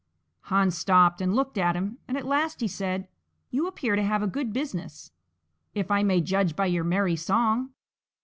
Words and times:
Hans 0.45 0.75
stopped 0.75 1.21
and 1.21 1.35
looked 1.35 1.59
at 1.59 1.75
him, 1.75 1.99
and 2.07 2.17
at 2.17 2.25
last 2.25 2.59
he 2.61 2.67
said, 2.67 3.07
"You 3.51 3.67
appear 3.67 3.95
to 3.95 4.01
have 4.03 4.23
a 4.23 4.27
good 4.27 4.51
business, 4.51 5.11
if 5.75 5.91
I 5.91 6.01
may 6.01 6.21
judge 6.21 6.55
by 6.55 6.65
your 6.65 6.83
merry 6.83 7.15
song?" 7.15 7.69